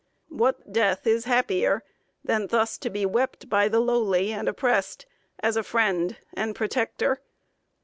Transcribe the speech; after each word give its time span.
What 0.29 0.73
death 0.73 1.05
is 1.05 1.25
happier 1.25 1.83
than 2.23 2.47
thus 2.47 2.79
to 2.79 2.89
be 2.89 3.05
wept 3.05 3.49
by 3.49 3.67
the 3.67 3.79
lowly 3.79 4.33
and 4.33 4.49
oppressed, 4.49 5.05
as 5.41 5.55
a 5.55 5.61
friend 5.61 6.17
and 6.33 6.55
protector! 6.55 7.21